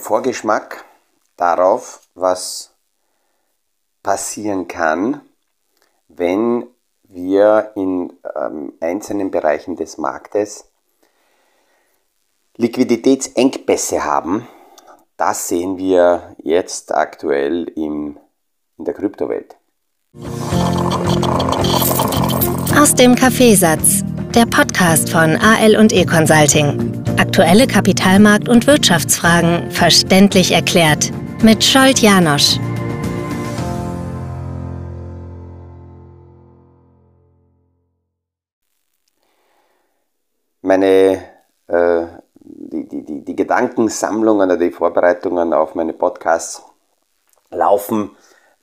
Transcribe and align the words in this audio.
Vorgeschmack 0.00 0.84
darauf, 1.36 2.00
was 2.14 2.74
passieren 4.02 4.66
kann, 4.66 5.20
wenn 6.08 6.66
wir 7.04 7.72
in 7.76 8.12
ähm, 8.36 8.72
einzelnen 8.80 9.30
Bereichen 9.30 9.76
des 9.76 9.98
Marktes 9.98 10.64
Liquiditätsengpässe 12.56 14.04
haben. 14.04 14.46
Das 15.16 15.48
sehen 15.48 15.78
wir 15.78 16.34
jetzt 16.38 16.94
aktuell 16.94 17.64
im, 17.76 18.18
in 18.78 18.84
der 18.84 18.94
Kryptowelt. 18.94 19.56
Aus 22.78 22.94
dem 22.94 23.14
Kaffeesatz, 23.14 24.02
der 24.34 24.46
Podcast 24.46 25.10
von 25.10 25.36
AL 25.36 25.76
und 25.76 25.92
E 25.92 26.04
Consulting. 26.04 27.02
Aktuelle 27.18 27.66
Kapitalmarkt- 27.66 28.48
und 28.48 28.66
Wirtschaftsfragen 28.66 29.70
verständlich 29.72 30.52
erklärt 30.52 31.10
mit 31.42 31.64
Scholt 31.64 31.98
Janosch. 31.98 32.58
Meine 40.62 41.24
äh, 41.66 42.06
die, 42.34 42.88
die, 42.88 43.04
die, 43.04 43.24
die 43.24 43.36
Gedankensammlungen 43.36 44.48
oder 44.48 44.58
die 44.58 44.70
Vorbereitungen 44.70 45.52
auf 45.52 45.74
meine 45.74 45.92
Podcasts 45.92 46.62
laufen 47.50 48.10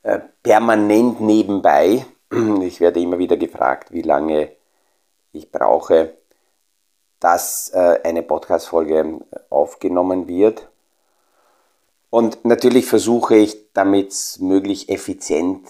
äh, 0.04 0.20
permanent 0.42 1.20
nebenbei. 1.20 2.06
Ich 2.62 2.80
werde 2.80 3.02
immer 3.02 3.18
wieder 3.18 3.38
gefragt, 3.38 3.92
wie 3.92 4.02
lange 4.02 4.57
ich 5.32 5.52
brauche, 5.52 6.18
dass 7.20 7.70
äh, 7.74 8.00
eine 8.04 8.24
Podcast-Folge 8.24 9.20
aufgenommen 9.50 10.28
wird. 10.28 10.70
Und 12.10 12.46
natürlich 12.46 12.86
versuche 12.86 13.36
ich, 13.36 13.74
damit 13.74 14.12
es 14.12 14.40
möglichst 14.40 14.90
effizient, 14.90 15.68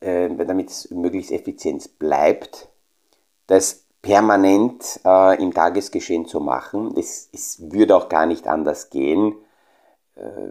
äh, 0.00 0.28
damit 0.28 0.70
es 0.70 0.90
möglichst 0.90 1.32
effizient 1.32 1.98
bleibt, 1.98 2.68
das 3.46 3.84
permanent 4.00 5.00
äh, 5.04 5.42
im 5.42 5.52
Tagesgeschehen 5.52 6.26
zu 6.26 6.40
machen. 6.40 6.96
Es, 6.96 7.28
es 7.32 7.58
würde 7.72 7.96
auch 7.96 8.08
gar 8.08 8.26
nicht 8.26 8.46
anders 8.46 8.90
gehen. 8.90 9.36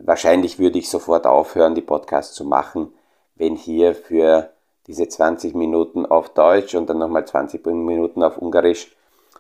Wahrscheinlich 0.04 0.60
würde 0.60 0.78
ich 0.78 0.92
sofort 0.92 1.26
aufhören, 1.26 1.74
die 1.74 1.82
Podcasts 1.82 2.36
zu 2.36 2.46
machen, 2.46 2.94
wenn 3.34 3.56
hier 3.56 3.96
für 3.96 4.55
diese 4.88 5.08
20 5.08 5.56
Minuten 5.56 6.06
auf 6.06 6.30
Deutsch 6.30 6.76
und 6.76 6.90
dann 6.90 7.00
nochmal 7.00 7.26
20 7.26 7.66
Minuten 7.66 8.24
auf 8.24 8.38
Ungarisch 8.38 8.96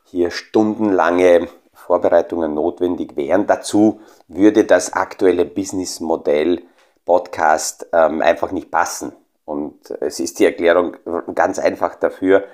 hier 0.06 0.32
stundenlange 0.32 1.48
Vorbereitungen 1.74 2.54
notwendig 2.54 3.16
wären. 3.16 3.48
Dazu 3.48 4.00
würde 4.28 4.64
das 4.64 4.94
aktuelle 4.94 5.46
Businessmodell 5.46 6.64
Podcast 7.06 7.88
ähm, 7.94 8.22
einfach 8.22 8.52
nicht 8.52 8.72
passen. 8.72 9.14
Und 9.46 9.92
es 10.02 10.20
ist 10.20 10.40
die 10.40 10.46
Erklärung 10.46 10.98
ganz 11.36 11.60
einfach 11.60 11.96
dafür, 11.96 12.46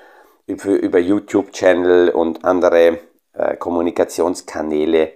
über 0.45 0.99
YouTube-Channel 0.99 2.09
und 2.09 2.43
andere 2.43 2.99
äh, 3.33 3.55
Kommunikationskanäle 3.55 5.13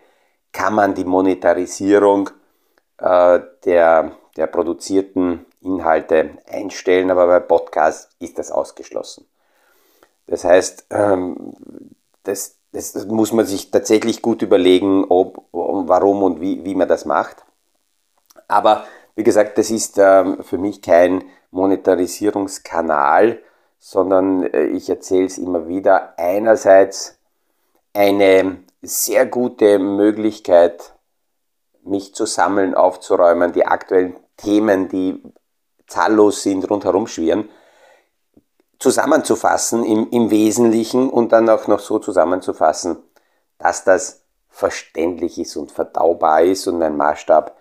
kann 0.54 0.74
man 0.74 0.94
die 0.94 1.04
Monetarisierung 1.04 2.30
äh, 3.00 3.42
der, 3.66 4.12
der 4.38 4.48
produzierten 4.48 5.46
Inhalte 5.66 6.38
einstellen, 6.48 7.12
aber 7.12 7.28
bei 7.28 7.40
Podcasts 7.40 8.16
ist 8.20 8.38
das 8.38 8.52
ausgeschlossen. 8.52 9.26
Das 10.28 10.44
heißt, 10.44 10.88
ähm, 10.92 11.54
das, 12.24 12.58
das, 12.72 13.06
muss 13.06 13.32
man 13.32 13.46
sich 13.46 13.72
tatsächlich 13.72 14.22
gut 14.22 14.42
überlegen, 14.42 15.06
ob, 15.10 15.44
warum 15.52 16.24
und 16.24 16.42
wie, 16.42 16.66
wie 16.66 16.76
man 16.76 16.88
das 16.88 17.06
macht. 17.06 17.44
Aber 18.48 18.86
wie 19.16 19.24
gesagt, 19.24 19.58
das 19.58 19.70
ist 19.70 19.98
ähm, 19.98 20.44
für 20.44 20.58
mich 20.58 20.82
kein 20.82 21.24
Monetarisierungskanal, 21.52 23.40
sondern 23.80 24.44
äh, 24.44 24.66
ich 24.66 24.90
erzähle 24.90 25.26
es 25.26 25.38
immer 25.38 25.68
wieder. 25.68 26.18
Einerseits 26.18 27.18
eine 27.94 28.58
sehr 28.82 29.26
gute 29.26 29.80
Möglichkeit, 29.80 30.94
mich 31.84 32.14
zu 32.14 32.26
sammeln, 32.26 32.76
aufzuräumen, 32.76 33.54
die 33.54 33.66
aktuellen 33.66 34.16
Themen, 34.38 34.90
die 34.90 35.22
zahllos 35.88 36.44
sind, 36.44 36.70
rundherum 36.70 37.08
schwirren, 37.08 37.50
zusammenzufassen 38.80 39.84
im, 39.84 40.10
im 40.12 40.32
Wesentlichen 40.32 41.10
und 41.10 41.32
dann 41.32 41.50
auch 41.50 41.68
noch 41.68 41.80
so 41.80 42.00
zusammenzufassen, 42.00 42.98
dass 43.58 43.84
das 43.84 44.22
verständlich 44.50 45.40
ist 45.40 45.56
und 45.56 45.72
verdaubar 45.72 46.44
ist. 46.44 46.68
Und 46.68 46.80
mein 46.80 46.98
Maßstab 46.98 47.56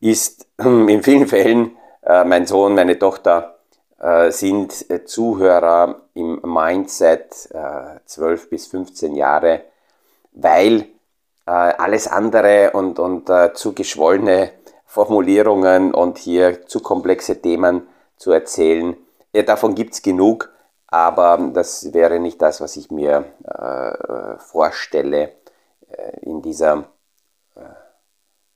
ist 0.00 0.46
in 0.58 1.02
vielen 1.02 1.26
Fällen 1.26 1.76
äh, 2.02 2.24
mein 2.24 2.46
Sohn, 2.46 2.74
meine 2.74 2.98
Tochter 2.98 3.58
äh, 4.00 4.30
sind 4.30 4.90
äh, 4.90 5.04
Zuhörer 5.04 6.02
im 6.14 6.40
Mindset 6.42 7.48
äh, 7.52 8.00
12 8.04 8.50
bis 8.50 8.66
15 8.66 9.14
Jahre, 9.14 9.62
weil 10.32 10.88
äh, 11.46 11.50
alles 11.50 12.08
andere 12.08 12.72
und, 12.72 12.98
und 12.98 13.30
äh, 13.30 13.52
zu 13.54 13.72
geschwollene 13.72 14.50
Formulierungen 14.92 15.94
und 15.94 16.18
hier 16.18 16.66
zu 16.66 16.80
komplexe 16.80 17.40
Themen 17.40 17.88
zu 18.18 18.30
erzählen, 18.30 18.94
ja, 19.32 19.42
davon 19.42 19.74
gibt 19.74 19.94
es 19.94 20.02
genug, 20.02 20.50
aber 20.86 21.38
das 21.54 21.94
wäre 21.94 22.20
nicht 22.20 22.42
das, 22.42 22.60
was 22.60 22.76
ich 22.76 22.90
mir 22.90 23.24
äh, 23.42 24.38
vorstelle 24.38 25.32
äh, 25.88 26.20
in 26.20 26.42
dieser 26.42 26.84
äh, 27.54 27.60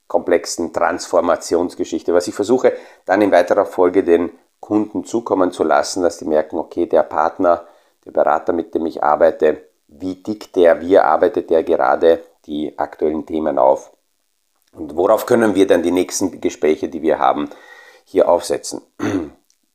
komplexen 0.07 0.75
Transformationsgeschichte. 0.75 2.13
Was 2.13 2.29
ich 2.29 2.35
versuche, 2.35 2.75
dann 3.07 3.23
in 3.23 3.33
weiterer 3.33 3.65
Folge 3.65 4.05
den 4.05 4.31
Kunden 4.61 5.05
zukommen 5.05 5.53
zu 5.53 5.65
lassen, 5.65 6.03
dass 6.03 6.19
die 6.19 6.27
merken, 6.27 6.59
okay, 6.59 6.85
der 6.85 7.05
Partner, 7.05 7.65
der 8.05 8.11
Berater, 8.11 8.53
mit 8.53 8.75
dem 8.75 8.85
ich 8.85 9.03
arbeite, 9.03 9.63
wie 9.89 10.17
dick 10.17 10.53
der, 10.53 10.83
wie 10.83 10.99
arbeitet 10.99 11.49
der 11.49 11.63
gerade 11.63 12.23
die 12.45 12.79
aktuellen 12.79 13.25
Themen 13.25 13.59
auf 13.59 13.96
und 14.77 14.95
worauf 14.95 15.27
können 15.27 15.55
wir 15.55 15.67
dann 15.67 15.83
die 15.83 15.91
nächsten 15.91 16.41
Gespräche, 16.41 16.89
die 16.89 17.03
wir 17.03 17.19
haben, 17.19 17.49
hier 18.05 18.29
aufsetzen. 18.29 18.83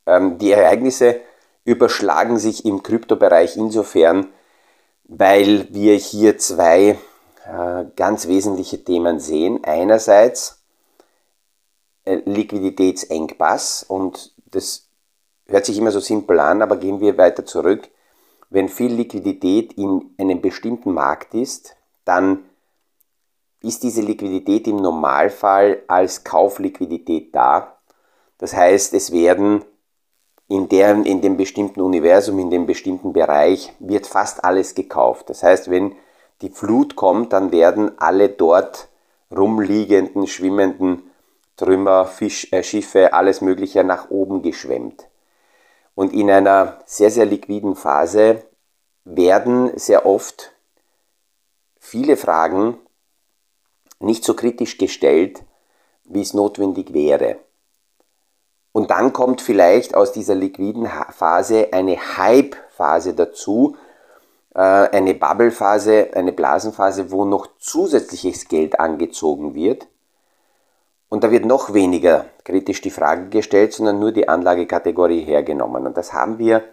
Ähm, 0.07 0.39
die 0.39 0.50
Ereignisse 0.50 1.22
überschlagen 1.63 2.39
sich 2.39 2.66
im 2.66 2.81
Kryptobereich 2.81 3.56
insofern, 3.56 4.29
weil 5.03 5.67
wir 5.69 5.94
hier 5.94 6.40
zwei 6.40 6.97
äh, 7.45 7.85
ganz 7.95 8.28
wesentliche 8.28 8.84
Themen 8.84 9.19
sehen. 9.19 9.63
Einerseits 9.63 10.63
äh, 12.03 12.16
Liquiditätsengpass 12.25 13.84
und 13.84 14.34
das 14.50 14.88
hört 15.45 15.67
sich 15.67 15.78
immer 15.78 15.91
so 15.91 16.00
simpel 16.00 16.40
an, 16.40 16.63
aber 16.63 16.78
gehen 16.78 17.00
wir 17.00 17.19
weiter 17.19 17.45
zurück. 17.45 17.88
Wenn 18.50 18.69
viel 18.69 18.91
Liquidität 18.91 19.73
in 19.73 20.16
einem 20.17 20.41
bestimmten 20.41 20.94
Markt 20.94 21.35
ist, 21.35 21.75
dann 22.06 22.40
ist 23.61 23.83
diese 23.83 24.01
Liquidität 24.01 24.67
im 24.67 24.77
Normalfall 24.77 25.83
als 25.88 26.23
Kaufliquidität 26.23 27.33
da. 27.35 27.77
Das 28.38 28.55
heißt, 28.55 28.94
es 28.94 29.11
werden 29.11 29.63
in, 30.47 30.67
der, 30.67 30.91
in 31.05 31.22
dem 31.22 31.38
bestimmten 31.38 31.81
Universum, 31.81 32.39
in 32.39 32.49
dem 32.49 32.66
bestimmten 32.66 33.13
Bereich, 33.13 33.72
wird 33.79 34.07
fast 34.07 34.44
alles 34.44 34.75
gekauft. 34.75 35.29
Das 35.29 35.44
heißt, 35.44 35.69
wenn 35.69 35.95
die 36.41 36.49
Flut 36.49 36.95
kommt, 36.95 37.33
dann 37.33 37.51
werden 37.51 37.91
alle 37.99 38.29
dort 38.29 38.89
rumliegenden, 39.29 40.28
schwimmenden 40.28 41.03
Trümmer, 41.55 42.05
Fisch, 42.05 42.51
äh, 42.51 42.63
Schiffe, 42.63 43.13
alles 43.13 43.41
Mögliche 43.41 43.83
nach 43.83 44.09
oben 44.09 44.41
geschwemmt. 44.41 45.07
Und 45.93 46.13
in 46.13 46.31
einer 46.31 46.79
sehr, 46.85 47.11
sehr 47.11 47.25
liquiden 47.25 47.75
Phase 47.75 48.43
werden 49.03 49.72
sehr 49.78 50.05
oft 50.05 50.52
viele 51.79 52.17
Fragen 52.17 52.78
nicht 54.02 54.24
so 54.24 54.34
kritisch 54.34 54.78
gestellt, 54.78 55.44
wie 56.06 56.22
es 56.22 56.34
notwendig 56.34 56.94
wäre. 56.94 57.38
Und 58.74 58.92
dann 58.92 59.12
kommt 59.12 59.42
vielleicht 59.42 59.96
aus 59.96 60.12
dieser 60.12 60.36
liquiden 60.36 60.90
Phase 61.09 61.70
eine 61.72 61.98
Hype-Phase 62.18 63.14
dazu, 63.14 63.76
äh, 64.56 64.59
eine 64.59 65.14
Bubble-Phase, 65.14 66.12
eine 66.14 66.32
Blasenphase, 66.32 67.12
wo 67.12 67.26
noch 67.26 67.48
zusätzliches 67.59 68.48
Geld 68.48 68.80
angezogen 68.80 69.56
wird. 69.56 69.88
Und 71.09 71.26
da 71.26 71.32
wird 71.32 71.46
noch 71.46 71.74
weniger 71.74 72.26
kritisch 72.46 72.82
die 72.82 72.92
Frage 72.92 73.28
gestellt, 73.30 73.74
sondern 73.74 74.00
nur 74.00 74.14
die 74.14 74.30
Anlagekategorie 74.30 75.22
hergenommen. 75.22 75.86
Und 75.86 75.98
das 75.98 76.14
haben 76.14 76.40
wir 76.40 76.64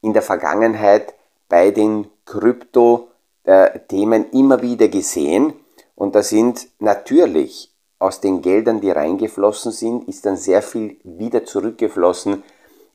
in 0.00 0.14
der 0.14 0.22
Vergangenheit 0.22 1.14
bei 1.50 1.70
den 1.70 2.06
Krypto-Themen 2.24 4.30
immer 4.30 4.62
wieder 4.62 4.88
gesehen. 4.88 5.52
Und 5.94 6.14
da 6.14 6.22
sind 6.22 6.68
natürlich 6.80 7.72
aus 7.98 8.20
den 8.20 8.42
Geldern, 8.42 8.80
die 8.80 8.90
reingeflossen 8.90 9.72
sind, 9.72 10.08
ist 10.08 10.26
dann 10.26 10.36
sehr 10.36 10.62
viel 10.62 10.98
wieder 11.04 11.44
zurückgeflossen 11.44 12.42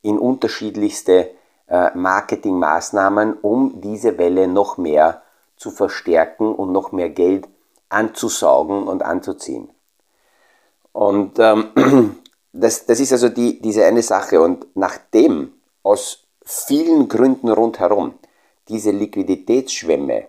in 0.01 0.19
unterschiedlichste 0.19 1.31
äh, 1.67 1.91
Marketingmaßnahmen, 1.95 3.33
um 3.41 3.81
diese 3.81 4.17
Welle 4.17 4.47
noch 4.47 4.77
mehr 4.77 5.23
zu 5.55 5.71
verstärken 5.71 6.53
und 6.53 6.71
noch 6.71 6.91
mehr 6.91 7.09
Geld 7.09 7.47
anzusaugen 7.89 8.83
und 8.83 9.03
anzuziehen. 9.03 9.69
Und 10.91 11.39
ähm, 11.39 12.19
das, 12.53 12.85
das 12.85 12.99
ist 12.99 13.11
also 13.11 13.29
die, 13.29 13.61
diese 13.61 13.85
eine 13.85 14.03
Sache. 14.03 14.41
Und 14.41 14.67
nachdem 14.75 15.53
aus 15.83 16.25
vielen 16.43 17.07
Gründen 17.07 17.49
rundherum 17.49 18.13
diese 18.67 18.91
Liquiditätsschwemme 18.91 20.27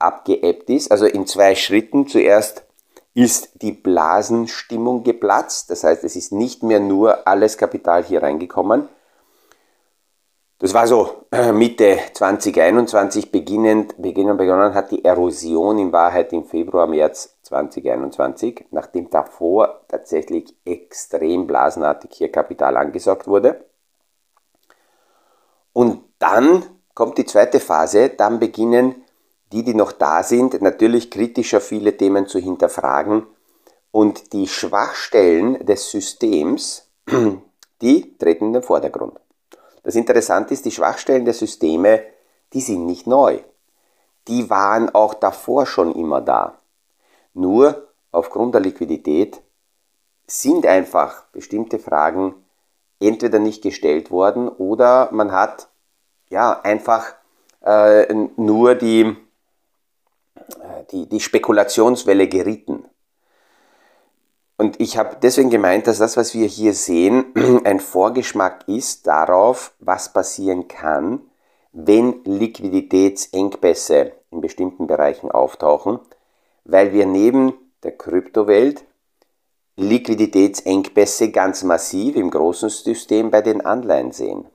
abgeebbt 0.00 0.70
ist, 0.70 0.90
also 0.90 1.06
in 1.06 1.26
zwei 1.26 1.54
Schritten. 1.54 2.06
Zuerst 2.06 2.64
ist 3.14 3.62
die 3.62 3.72
Blasenstimmung 3.72 5.02
geplatzt, 5.02 5.70
das 5.70 5.84
heißt, 5.84 6.04
es 6.04 6.16
ist 6.16 6.32
nicht 6.32 6.62
mehr 6.62 6.80
nur 6.80 7.26
alles 7.26 7.58
Kapital 7.58 8.04
hier 8.04 8.22
reingekommen. 8.22 8.88
Das 10.60 10.74
war 10.74 10.88
so 10.88 11.24
äh, 11.30 11.52
Mitte 11.52 11.98
2021 12.14 13.30
beginnend, 13.30 13.94
beginnend 13.96 14.38
begonnen 14.38 14.74
hat 14.74 14.90
die 14.90 15.04
Erosion 15.04 15.78
in 15.78 15.92
Wahrheit 15.92 16.32
im 16.32 16.44
Februar, 16.44 16.88
März 16.88 17.36
2021, 17.42 18.66
nachdem 18.72 19.08
davor 19.08 19.82
tatsächlich 19.86 20.56
extrem 20.64 21.46
blasenartig 21.46 22.10
hier 22.12 22.32
Kapital 22.32 22.76
angesaugt 22.76 23.28
wurde. 23.28 23.64
Und 25.72 26.02
dann 26.18 26.64
kommt 26.92 27.18
die 27.18 27.24
zweite 27.24 27.60
Phase, 27.60 28.08
dann 28.08 28.40
beginnen 28.40 29.04
die, 29.52 29.62
die 29.62 29.74
noch 29.74 29.92
da 29.92 30.22
sind, 30.22 30.60
natürlich 30.60 31.10
kritischer 31.10 31.60
viele 31.60 31.96
Themen 31.96 32.26
zu 32.26 32.38
hinterfragen 32.38 33.26
und 33.90 34.32
die 34.32 34.46
Schwachstellen 34.46 35.64
des 35.64 35.90
Systems, 35.90 36.90
die 37.82 38.18
treten 38.18 38.46
in 38.46 38.52
den 38.54 38.62
Vordergrund. 38.62 39.18
Das 39.82 39.94
Interessante 39.94 40.52
ist, 40.54 40.64
die 40.64 40.70
Schwachstellen 40.70 41.24
der 41.24 41.34
Systeme, 41.34 42.02
die 42.52 42.60
sind 42.60 42.84
nicht 42.84 43.06
neu. 43.06 43.40
Die 44.26 44.50
waren 44.50 44.94
auch 44.94 45.14
davor 45.14 45.64
schon 45.64 45.94
immer 45.94 46.20
da. 46.20 46.58
Nur 47.32 47.88
aufgrund 48.12 48.54
der 48.54 48.60
Liquidität 48.60 49.40
sind 50.26 50.66
einfach 50.66 51.24
bestimmte 51.32 51.78
Fragen 51.78 52.34
entweder 53.00 53.38
nicht 53.38 53.62
gestellt 53.62 54.10
worden 54.10 54.48
oder 54.48 55.08
man 55.12 55.32
hat 55.32 55.68
ja 56.28 56.60
einfach 56.60 57.14
äh, 57.60 58.12
nur 58.36 58.74
die, 58.74 59.16
die, 60.92 61.08
die 61.08 61.20
Spekulationswelle 61.20 62.28
geritten. 62.28 62.84
Und 64.56 64.80
ich 64.80 64.98
habe 64.98 65.16
deswegen 65.22 65.50
gemeint, 65.50 65.86
dass 65.86 65.98
das, 65.98 66.16
was 66.16 66.34
wir 66.34 66.46
hier 66.46 66.74
sehen, 66.74 67.32
ein 67.64 67.80
Vorgeschmack 67.80 68.66
ist 68.66 69.06
darauf, 69.06 69.72
was 69.78 70.12
passieren 70.12 70.66
kann, 70.66 71.20
wenn 71.72 72.24
Liquiditätsengpässe 72.24 74.12
in 74.30 74.40
bestimmten 74.40 74.86
Bereichen 74.86 75.30
auftauchen, 75.30 76.00
weil 76.64 76.92
wir 76.92 77.06
neben 77.06 77.52
der 77.82 77.96
Kryptowelt 77.96 78.84
Liquiditätsengpässe 79.76 81.30
ganz 81.30 81.62
massiv 81.62 82.16
im 82.16 82.30
großen 82.30 82.68
System 82.68 83.30
bei 83.30 83.42
den 83.42 83.64
Anleihen 83.64 84.10
sehen. 84.10 84.46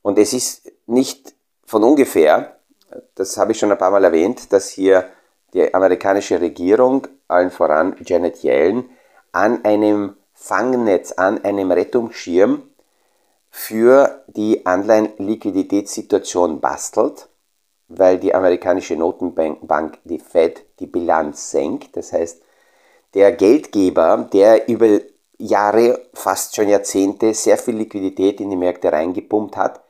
Und 0.00 0.18
es 0.18 0.32
ist 0.32 0.72
nicht 0.86 1.34
von 1.66 1.84
ungefähr, 1.84 2.56
das 3.14 3.36
habe 3.36 3.52
ich 3.52 3.58
schon 3.58 3.70
ein 3.70 3.76
paar 3.76 3.90
Mal 3.90 4.04
erwähnt, 4.04 4.54
dass 4.54 4.70
hier 4.70 5.10
die 5.54 5.72
amerikanische 5.72 6.40
Regierung, 6.40 7.06
allen 7.28 7.50
voran 7.50 7.96
Janet 8.04 8.42
Yellen, 8.42 8.90
an 9.32 9.64
einem 9.64 10.16
Fangnetz, 10.34 11.12
an 11.12 11.44
einem 11.44 11.70
Rettungsschirm 11.72 12.62
für 13.50 14.22
die 14.26 14.66
Anleihen-Liquiditätssituation 14.66 16.60
bastelt, 16.60 17.28
weil 17.88 18.18
die 18.18 18.34
amerikanische 18.34 18.96
Notenbank, 18.96 19.98
die 20.04 20.18
Fed, 20.18 20.64
die 20.80 20.86
Bilanz 20.86 21.50
senkt. 21.50 21.96
Das 21.96 22.12
heißt, 22.12 22.42
der 23.14 23.32
Geldgeber, 23.32 24.28
der 24.32 24.68
über 24.68 25.00
Jahre, 25.38 26.06
fast 26.12 26.54
schon 26.54 26.68
Jahrzehnte 26.68 27.32
sehr 27.32 27.56
viel 27.56 27.76
Liquidität 27.76 28.40
in 28.40 28.50
die 28.50 28.56
Märkte 28.56 28.92
reingepumpt 28.92 29.56
hat, 29.56 29.80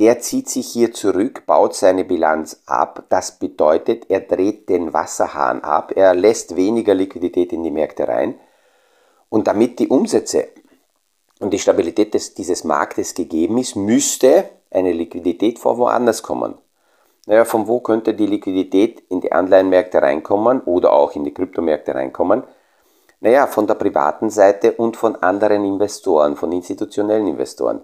der 0.00 0.18
zieht 0.20 0.48
sich 0.48 0.66
hier 0.66 0.92
zurück, 0.94 1.44
baut 1.44 1.74
seine 1.74 2.04
Bilanz 2.04 2.62
ab. 2.64 3.04
Das 3.10 3.38
bedeutet, 3.38 4.06
er 4.08 4.20
dreht 4.20 4.70
den 4.70 4.94
Wasserhahn 4.94 5.62
ab, 5.62 5.92
er 5.94 6.14
lässt 6.14 6.56
weniger 6.56 6.94
Liquidität 6.94 7.52
in 7.52 7.62
die 7.62 7.70
Märkte 7.70 8.08
rein. 8.08 8.40
Und 9.28 9.46
damit 9.46 9.78
die 9.78 9.88
Umsätze 9.88 10.48
und 11.38 11.52
die 11.52 11.58
Stabilität 11.58 12.14
des, 12.14 12.32
dieses 12.32 12.64
Marktes 12.64 13.14
gegeben 13.14 13.58
ist, 13.58 13.76
müsste 13.76 14.48
eine 14.70 14.92
Liquidität 14.92 15.58
vor 15.58 15.76
woanders 15.76 16.22
kommen. 16.22 16.54
Naja, 17.26 17.44
von 17.44 17.68
wo 17.68 17.80
könnte 17.80 18.14
die 18.14 18.26
Liquidität 18.26 19.00
in 19.10 19.20
die 19.20 19.32
Anleihenmärkte 19.32 20.00
reinkommen 20.00 20.62
oder 20.62 20.94
auch 20.94 21.14
in 21.14 21.24
die 21.24 21.34
Kryptomärkte 21.34 21.94
reinkommen? 21.94 22.42
Naja, 23.20 23.46
von 23.46 23.66
der 23.66 23.74
privaten 23.74 24.30
Seite 24.30 24.72
und 24.72 24.96
von 24.96 25.16
anderen 25.16 25.66
Investoren, 25.66 26.36
von 26.36 26.52
institutionellen 26.52 27.26
Investoren. 27.26 27.82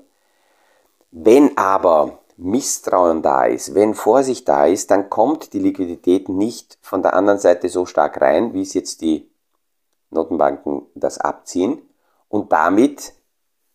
Wenn 1.19 1.57
aber 1.57 2.19
Misstrauen 2.37 3.23
da 3.23 3.47
ist, 3.47 3.75
wenn 3.75 3.95
Vorsicht 3.95 4.47
da 4.47 4.67
ist, 4.67 4.91
dann 4.91 5.09
kommt 5.09 5.55
die 5.55 5.59
Liquidität 5.59 6.29
nicht 6.29 6.77
von 6.83 7.03
der 7.03 7.15
anderen 7.15 7.39
Seite 7.39 7.71
so 7.71 7.87
stark 7.87 8.21
rein, 8.21 8.53
wie 8.53 8.61
es 8.61 8.75
jetzt 8.75 9.01
die 9.01 9.31
Notenbanken 10.11 10.83
das 10.95 11.17
abziehen 11.17 11.81
und 12.29 12.53
damit 12.53 13.15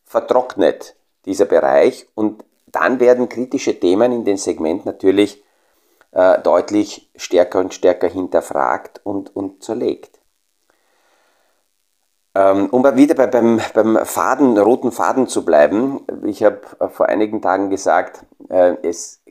vertrocknet 0.05 0.95
dieser 1.25 1.45
Bereich 1.45 2.07
und 2.13 2.45
dann 2.67 2.99
werden 2.99 3.27
kritische 3.27 3.79
Themen 3.79 4.11
in 4.11 4.23
den 4.23 4.37
Segment 4.37 4.85
natürlich 4.85 5.43
äh, 6.11 6.39
deutlich 6.43 7.09
stärker 7.15 7.59
und 7.59 7.73
stärker 7.73 8.07
hinterfragt 8.07 9.01
und, 9.03 9.35
und 9.35 9.63
zerlegt. 9.63 10.20
Ähm, 12.33 12.69
um 12.69 12.83
wieder 12.95 13.15
bei, 13.15 13.27
beim, 13.27 13.59
beim 13.73 14.05
Faden, 14.05 14.57
roten 14.57 14.91
Faden 14.91 15.27
zu 15.27 15.43
bleiben, 15.43 15.99
ich 16.25 16.43
habe 16.43 16.61
äh, 16.79 16.87
vor 16.87 17.07
einigen 17.07 17.41
Tagen 17.41 17.69
gesagt, 17.69 18.23
äh, 18.49 18.75
es 18.83 19.21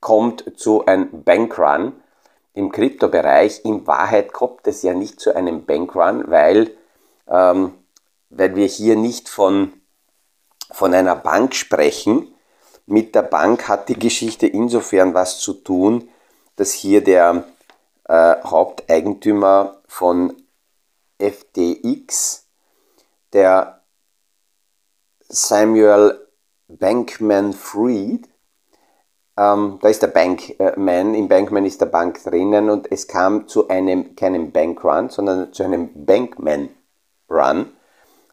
kommt 0.00 0.58
zu 0.58 0.84
einem 0.84 1.24
Bankrun 1.24 1.94
im 2.52 2.70
Kryptobereich. 2.70 3.64
In 3.64 3.86
Wahrheit 3.86 4.34
kommt 4.34 4.66
es 4.66 4.82
ja 4.82 4.92
nicht 4.92 5.20
zu 5.20 5.34
einem 5.34 5.64
Bankrun, 5.64 6.24
weil, 6.30 6.70
ähm, 7.28 7.72
weil 8.28 8.54
wir 8.54 8.66
hier 8.66 8.96
nicht 8.96 9.30
von, 9.30 9.72
von 10.70 10.92
einer 10.92 11.16
Bank 11.16 11.54
sprechen. 11.54 12.28
Mit 12.84 13.14
der 13.14 13.22
Bank 13.22 13.66
hat 13.68 13.88
die 13.88 13.98
Geschichte 13.98 14.46
insofern 14.46 15.14
was 15.14 15.38
zu 15.38 15.54
tun, 15.54 16.10
dass 16.56 16.72
hier 16.72 17.02
der 17.02 17.44
äh, 18.06 18.34
Haupteigentümer 18.44 19.76
von 19.88 20.34
FTX, 21.18 22.46
der 23.32 23.82
Samuel 25.28 26.28
Bankman 26.68 27.52
Fried, 27.52 28.28
ähm, 29.36 29.78
da 29.82 29.88
ist 29.88 30.02
der 30.02 30.08
Bankman, 30.08 31.14
im 31.14 31.28
Bankman 31.28 31.64
ist 31.64 31.80
der 31.80 31.86
Bank 31.86 32.22
drinnen 32.22 32.70
und 32.70 32.90
es 32.92 33.08
kam 33.08 33.48
zu 33.48 33.68
einem, 33.68 34.14
keinem 34.14 34.52
Bankrun, 34.52 35.08
sondern 35.08 35.52
zu 35.52 35.64
einem 35.64 36.04
Bankman 36.06 36.68
Run. 37.28 37.72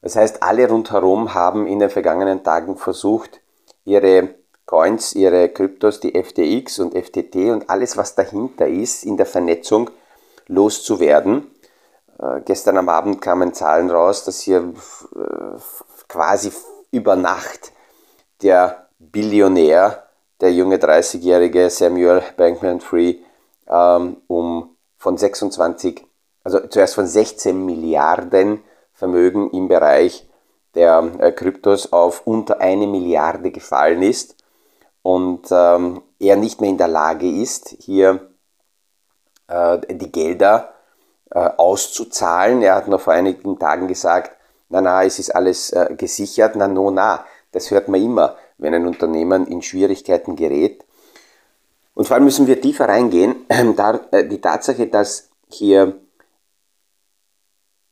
Das 0.01 0.15
heißt, 0.15 0.43
alle 0.43 0.67
rundherum 0.69 1.33
haben 1.33 1.67
in 1.67 1.79
den 1.79 1.89
vergangenen 1.89 2.43
Tagen 2.43 2.77
versucht, 2.77 3.41
ihre 3.85 4.35
Coins, 4.65 5.13
ihre 5.13 5.50
Kryptos, 5.50 6.00
die 6.00 6.11
FTX 6.11 6.79
und 6.79 6.95
FTT 6.95 7.51
und 7.51 7.69
alles, 7.69 7.97
was 7.97 8.15
dahinter 8.15 8.67
ist, 8.67 9.03
in 9.03 9.17
der 9.17 9.25
Vernetzung 9.25 9.89
loszuwerden. 10.47 11.50
Äh, 12.22 12.42
gestern 12.46 12.78
am 12.78 12.90
Abend 12.90 13.22
kamen 13.22 13.54
Zahlen 13.54 13.90
raus, 13.90 14.24
dass 14.24 14.42
hier 14.42 14.74
äh, 15.16 15.60
quasi 16.08 16.51
über 16.92 17.16
Nacht 17.16 17.72
der 18.44 18.88
Billionär, 19.00 20.08
der 20.40 20.54
junge 20.54 20.78
30-jährige 20.78 21.70
Samuel 21.70 22.22
Bankman-Fried, 22.38 23.24
ähm, 23.68 24.18
um 24.28 24.75
von 24.98 25.18
26, 25.18 26.06
also 26.44 26.60
zuerst 26.68 26.96
von 26.96 27.08
16 27.08 27.66
Milliarden 27.66 28.63
Vermögen 28.94 29.50
im 29.51 29.68
Bereich 29.68 30.30
der 30.75 31.12
äh, 31.20 31.32
Kryptos 31.32 31.92
auf 31.92 32.28
unter 32.28 32.62
eine 32.62 32.86
Milliarde 32.86 33.51
gefallen 33.51 34.04
ist 34.04 34.36
und 35.01 35.48
ähm, 35.50 36.04
er 36.20 36.36
nicht 36.36 36.62
mehr 36.62 36.70
in 36.70 36.78
der 36.78 36.88
Lage 36.88 37.28
ist, 37.28 37.75
hier 37.80 38.28
die 39.90 40.12
Gelder 40.13 40.74
auszuzahlen. 41.39 42.61
Er 42.61 42.75
hat 42.75 42.88
noch 42.88 43.01
vor 43.01 43.13
einigen 43.13 43.57
Tagen 43.57 43.88
gesagt, 43.88 44.35
na 44.69 44.81
na, 44.81 45.03
es 45.03 45.19
ist 45.19 45.35
alles 45.35 45.71
äh, 45.71 45.93
gesichert, 45.97 46.55
na 46.55 46.67
no, 46.67 46.91
na. 46.91 47.25
Das 47.51 47.71
hört 47.71 47.89
man 47.89 48.01
immer, 48.01 48.38
wenn 48.57 48.73
ein 48.73 48.88
Unternehmen 48.88 49.45
in 49.47 49.61
Schwierigkeiten 49.61 50.35
gerät. 50.35 50.85
Und 51.93 52.07
vor 52.07 52.15
allem 52.15 52.23
müssen 52.23 52.47
wir 52.47 52.61
tiefer 52.61 52.88
reingehen. 52.88 53.45
Äh, 54.11 54.27
die 54.27 54.39
Tatsache, 54.39 54.88
dass 54.88 55.29
hier 55.50 56.00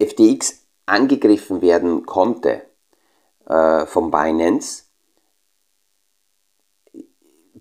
FTX 0.01 0.59
angegriffen 0.85 1.61
werden 1.61 2.05
konnte 2.05 2.61
äh, 3.45 3.85
vom 3.85 4.11
Binance, 4.11 4.83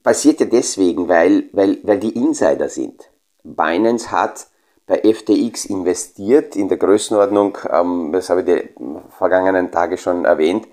passiert 0.03 0.41
ja 0.41 0.47
deswegen, 0.47 1.09
weil, 1.09 1.49
weil, 1.53 1.79
weil 1.83 1.99
die 1.99 2.15
Insider 2.15 2.69
sind. 2.69 3.11
Binance 3.43 4.11
hat 4.11 4.47
bei 4.89 5.03
FTX 5.03 5.67
investiert, 5.67 6.57
in 6.57 6.69
der 6.69 6.79
Größenordnung, 6.79 7.59
ähm, 7.71 8.11
das 8.13 8.31
habe 8.31 8.41
ich 8.41 8.47
die 8.47 8.71
vergangenen 9.11 9.71
Tage 9.71 9.99
schon 9.99 10.25
erwähnt, 10.25 10.67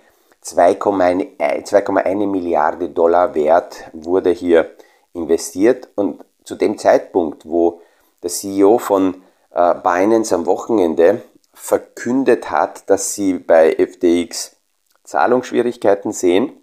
2,1 0.44 2.28
Milliarde 2.28 2.90
Dollar 2.90 3.36
wert 3.36 3.90
wurde 3.94 4.30
hier 4.32 4.72
investiert. 5.14 5.90
Und 5.96 6.24
zu 6.44 6.56
dem 6.56 6.78
Zeitpunkt, 6.78 7.46
wo 7.46 7.82
der 8.24 8.30
CEO 8.30 8.78
von 8.78 9.24
äh, 9.52 9.74
Binance 9.76 10.34
am 10.34 10.46
Wochenende 10.46 11.22
verkündet 11.54 12.52
hat, 12.52 12.90
dass 12.90 13.16
sie 13.16 13.34
bei 13.34 13.76
FTX 13.76 14.56
Zahlungsschwierigkeiten 15.04 16.12
sehen, 16.12 16.54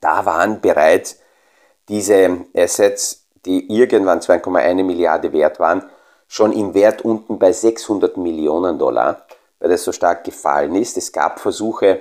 da 0.00 0.24
waren 0.26 0.60
bereits 0.60 1.20
diese 1.88 2.46
Assets, 2.56 3.26
die 3.44 3.70
irgendwann 3.70 4.20
2,1 4.20 4.82
Milliarde 4.82 5.32
wert 5.32 5.60
waren, 5.60 5.84
schon 6.34 6.50
im 6.50 6.74
Wert 6.74 7.02
unten 7.02 7.38
bei 7.38 7.52
600 7.52 8.16
Millionen 8.16 8.76
Dollar, 8.76 9.22
weil 9.60 9.68
das 9.68 9.84
so 9.84 9.92
stark 9.92 10.24
gefallen 10.24 10.74
ist. 10.74 10.96
Es 10.96 11.12
gab 11.12 11.38
Versuche, 11.38 12.00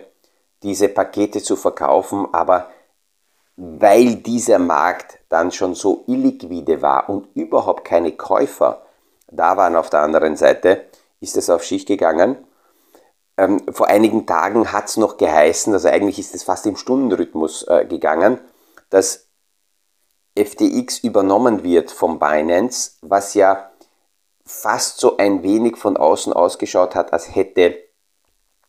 diese 0.64 0.90
Pakete 0.90 1.44
zu 1.44 1.56
verkaufen, 1.56 2.28
aber 2.32 2.68
weil 3.58 4.16
dieser 4.16 4.58
Markt 4.58 5.20
dann 5.30 5.52
schon 5.52 5.76
so 5.76 6.04
illiquide 6.08 6.82
war 6.82 7.10
und 7.10 7.28
überhaupt 7.36 7.86
keine 7.86 8.14
Käufer 8.14 8.82
da 9.28 9.56
waren 9.56 9.76
auf 9.76 9.92
der 9.92 10.02
anderen 10.02 10.36
Seite, 10.36 10.86
ist 11.20 11.38
es 11.38 11.52
auf 11.52 11.64
Schicht 11.64 11.88
gegangen. 11.88 12.38
Ähm, 13.38 13.62
vor 13.72 13.88
einigen 13.88 14.26
Tagen 14.26 14.72
hat 14.72 14.86
es 14.86 14.98
noch 14.98 15.18
geheißen, 15.18 15.74
also 15.74 15.90
eigentlich 15.90 16.18
ist 16.18 16.34
es 16.34 16.42
fast 16.42 16.66
im 16.66 16.76
Stundenrhythmus 16.76 17.68
äh, 17.68 17.86
gegangen, 17.86 18.40
dass 18.90 19.28
FTX 20.36 21.00
übernommen 21.00 21.64
wird 21.64 21.92
vom 21.92 22.18
Binance, 22.18 22.94
was 23.02 23.36
ja 23.36 23.72
fast 24.46 25.00
so 25.00 25.18
ein 25.18 25.44
wenig 25.44 25.78
von 25.78 25.98
außen 25.98 26.34
ausgeschaut 26.34 26.96
hat, 26.96 27.14
als 27.14 27.36
hätte 27.36 27.78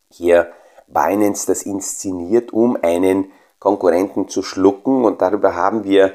hier 0.09 0.51
Binance 0.87 1.47
das 1.47 1.63
inszeniert, 1.63 2.53
um 2.53 2.77
einen 2.81 3.31
Konkurrenten 3.59 4.27
zu 4.27 4.43
schlucken. 4.43 5.03
Und 5.03 5.21
darüber 5.21 5.55
haben 5.55 5.83
wir 5.83 6.13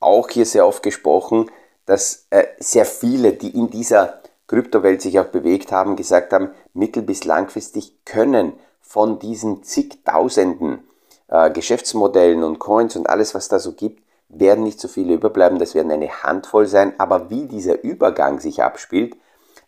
auch 0.00 0.28
hier 0.28 0.46
sehr 0.46 0.66
oft 0.66 0.82
gesprochen, 0.82 1.50
dass 1.86 2.26
äh, 2.30 2.46
sehr 2.58 2.86
viele, 2.86 3.32
die 3.32 3.50
in 3.50 3.70
dieser 3.70 4.20
Kryptowelt 4.46 5.02
sich 5.02 5.18
auch 5.18 5.26
bewegt 5.26 5.72
haben, 5.72 5.96
gesagt 5.96 6.32
haben, 6.32 6.50
mittel- 6.72 7.02
bis 7.02 7.24
langfristig 7.24 8.04
können 8.04 8.52
von 8.80 9.18
diesen 9.18 9.62
zigtausenden 9.64 10.86
äh, 11.28 11.50
Geschäftsmodellen 11.50 12.44
und 12.44 12.58
Coins 12.58 12.96
und 12.96 13.08
alles, 13.08 13.34
was 13.34 13.48
da 13.48 13.58
so 13.58 13.72
gibt, 13.72 14.03
werden 14.28 14.64
nicht 14.64 14.80
so 14.80 14.88
viele 14.88 15.14
überbleiben, 15.14 15.58
das 15.58 15.74
werden 15.74 15.92
eine 15.92 16.22
Handvoll 16.22 16.66
sein, 16.66 16.94
aber 16.98 17.30
wie 17.30 17.46
dieser 17.46 17.82
Übergang 17.82 18.40
sich 18.40 18.62
abspielt, 18.62 19.16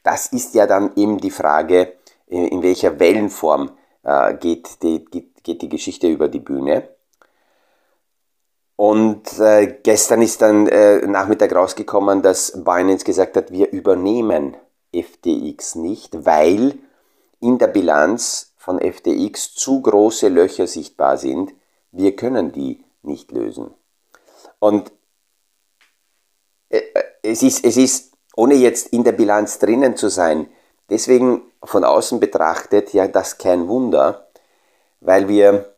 das 0.02 0.28
ist 0.28 0.54
ja 0.54 0.66
dann 0.66 0.92
eben 0.96 1.18
die 1.18 1.30
Frage, 1.30 1.94
in 2.26 2.62
welcher 2.62 2.98
Wellenform 2.98 3.70
äh, 4.02 4.34
geht, 4.34 4.82
die, 4.82 5.04
geht 5.04 5.62
die 5.62 5.68
Geschichte 5.68 6.08
über 6.08 6.28
die 6.28 6.40
Bühne. 6.40 6.88
Und 8.76 9.38
äh, 9.38 9.78
gestern 9.82 10.22
ist 10.22 10.42
dann 10.42 10.66
äh, 10.66 10.98
Nachmittag 11.06 11.54
rausgekommen, 11.54 12.22
dass 12.22 12.52
Binance 12.64 13.04
gesagt 13.04 13.36
hat, 13.36 13.50
wir 13.50 13.72
übernehmen 13.72 14.56
FTX 14.94 15.76
nicht, 15.76 16.26
weil 16.26 16.78
in 17.40 17.58
der 17.58 17.68
Bilanz 17.68 18.52
von 18.56 18.78
FTX 18.78 19.54
zu 19.54 19.80
große 19.80 20.28
Löcher 20.28 20.66
sichtbar 20.66 21.16
sind. 21.16 21.54
Wir 21.90 22.16
können 22.16 22.52
die 22.52 22.84
nicht 23.02 23.32
lösen. 23.32 23.72
Und 24.58 24.92
äh, 26.68 26.78
äh, 26.78 27.04
es 27.22 27.42
ist, 27.42 27.64
es 27.64 27.76
ist, 27.76 28.12
ohne 28.36 28.54
jetzt 28.54 28.88
in 28.88 29.04
der 29.04 29.12
Bilanz 29.12 29.58
drinnen 29.58 29.96
zu 29.96 30.08
sein, 30.08 30.48
deswegen 30.90 31.42
von 31.62 31.84
außen 31.84 32.20
betrachtet 32.20 32.92
ja 32.92 33.08
das 33.08 33.38
kein 33.38 33.68
Wunder, 33.68 34.28
weil 35.00 35.28
wir 35.28 35.74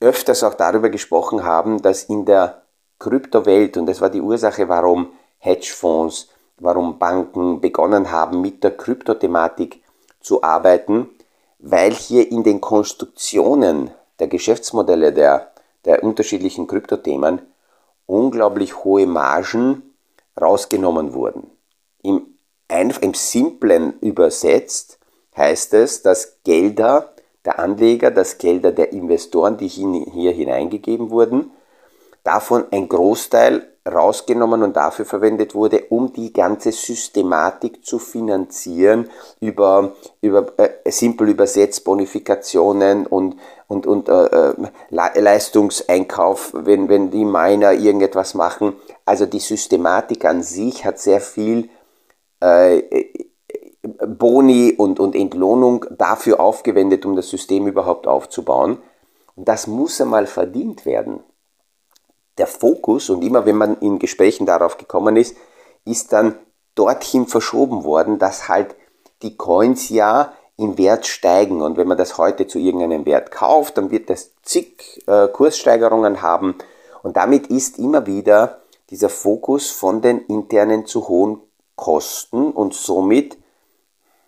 öfters 0.00 0.42
auch 0.42 0.54
darüber 0.54 0.90
gesprochen 0.90 1.44
haben, 1.44 1.82
dass 1.82 2.04
in 2.04 2.24
der 2.24 2.62
Kryptowelt, 2.98 3.76
und 3.76 3.86
das 3.86 4.00
war 4.00 4.10
die 4.10 4.20
Ursache, 4.20 4.68
warum 4.68 5.12
Hedgefonds, 5.38 6.28
warum 6.58 6.98
Banken 6.98 7.60
begonnen 7.60 8.10
haben, 8.10 8.40
mit 8.40 8.64
der 8.64 8.76
Kryptothematik 8.76 9.82
zu 10.20 10.42
arbeiten, 10.42 11.08
weil 11.58 11.92
hier 11.92 12.30
in 12.30 12.42
den 12.42 12.60
Konstruktionen 12.60 13.90
der 14.18 14.28
Geschäftsmodelle 14.28 15.12
der, 15.12 15.52
der 15.84 16.02
unterschiedlichen 16.02 16.66
Kryptothemen 16.66 17.42
unglaublich 18.06 18.84
hohe 18.84 19.06
Margen 19.06 19.82
rausgenommen 20.40 21.12
wurden. 21.12 21.50
Im, 22.02 22.26
Im 22.68 23.14
Simplen 23.14 23.98
übersetzt 24.00 24.98
heißt 25.36 25.74
es, 25.74 26.02
dass 26.02 26.38
Gelder 26.44 27.12
der 27.44 27.58
Anleger, 27.58 28.10
dass 28.10 28.38
Gelder 28.38 28.72
der 28.72 28.92
Investoren, 28.92 29.56
die 29.56 29.68
hier 29.68 30.32
hineingegeben 30.32 31.10
wurden, 31.10 31.52
davon 32.24 32.64
ein 32.72 32.88
Großteil 32.88 33.75
rausgenommen 33.86 34.62
und 34.62 34.76
dafür 34.76 35.04
verwendet 35.04 35.54
wurde, 35.54 35.84
um 35.90 36.12
die 36.12 36.32
ganze 36.32 36.72
Systematik 36.72 37.84
zu 37.84 37.98
finanzieren 37.98 39.08
über, 39.40 39.94
über 40.20 40.46
äh, 40.58 40.90
simpel 40.90 41.28
übersetzt 41.28 41.84
Bonifikationen 41.84 43.06
und, 43.06 43.36
und, 43.68 43.86
und 43.86 44.08
äh, 44.08 44.26
äh 44.26 44.54
Leistungseinkauf, 44.90 46.52
wenn, 46.54 46.88
wenn 46.88 47.10
die 47.10 47.24
Miner 47.24 47.72
irgendetwas 47.72 48.34
machen. 48.34 48.74
Also 49.04 49.26
die 49.26 49.40
Systematik 49.40 50.24
an 50.24 50.42
sich 50.42 50.84
hat 50.84 50.98
sehr 50.98 51.20
viel 51.20 51.68
äh, 52.40 52.82
Boni 53.82 54.74
und, 54.76 54.98
und 54.98 55.14
Entlohnung 55.14 55.86
dafür 55.96 56.40
aufgewendet, 56.40 57.06
um 57.06 57.14
das 57.14 57.30
System 57.30 57.66
überhaupt 57.66 58.08
aufzubauen. 58.08 58.78
Und 59.36 59.46
das 59.48 59.66
muss 59.66 60.00
einmal 60.00 60.26
verdient 60.26 60.86
werden 60.86 61.20
der 62.38 62.46
Fokus, 62.46 63.10
und 63.10 63.22
immer 63.22 63.46
wenn 63.46 63.56
man 63.56 63.78
in 63.80 63.98
Gesprächen 63.98 64.46
darauf 64.46 64.78
gekommen 64.78 65.16
ist, 65.16 65.36
ist 65.84 66.12
dann 66.12 66.38
dorthin 66.74 67.26
verschoben 67.26 67.84
worden, 67.84 68.18
dass 68.18 68.48
halt 68.48 68.74
die 69.22 69.36
Coins 69.36 69.88
ja 69.88 70.32
im 70.56 70.78
Wert 70.78 71.06
steigen. 71.06 71.62
Und 71.62 71.76
wenn 71.76 71.88
man 71.88 71.98
das 71.98 72.18
heute 72.18 72.46
zu 72.46 72.58
irgendeinem 72.58 73.06
Wert 73.06 73.30
kauft, 73.30 73.78
dann 73.78 73.90
wird 73.90 74.10
das 74.10 74.32
zig 74.42 75.02
äh, 75.06 75.28
Kurssteigerungen 75.28 76.22
haben. 76.22 76.56
Und 77.02 77.16
damit 77.16 77.48
ist 77.48 77.78
immer 77.78 78.06
wieder 78.06 78.60
dieser 78.90 79.08
Fokus 79.08 79.70
von 79.70 80.00
den 80.00 80.20
internen 80.26 80.86
zu 80.86 81.08
hohen 81.08 81.40
Kosten 81.74 82.50
und 82.50 82.74
somit, 82.74 83.36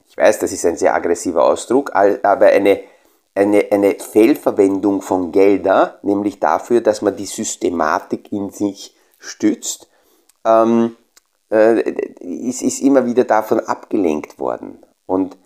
ich 0.08 0.16
weiß, 0.16 0.38
das 0.38 0.52
ist 0.52 0.66
ein 0.66 0.76
sehr 0.76 0.94
aggressiver 0.94 1.44
Ausdruck, 1.44 1.94
aber 1.94 2.46
eine 2.46 2.80
eine, 3.38 3.68
eine 3.70 3.94
Fehlverwendung 3.94 5.00
von 5.00 5.30
Geldern, 5.30 5.92
nämlich 6.02 6.40
dafür, 6.40 6.80
dass 6.80 7.02
man 7.02 7.16
die 7.16 7.26
Systematik 7.26 8.32
in 8.32 8.50
sich 8.50 8.96
stützt, 9.20 9.88
ähm, 10.44 10.96
äh, 11.50 11.80
ist, 12.20 12.62
ist 12.62 12.80
immer 12.80 13.06
wieder 13.06 13.22
davon 13.22 13.60
abgelenkt 13.60 14.40
worden. 14.40 14.84
Und 15.06 15.38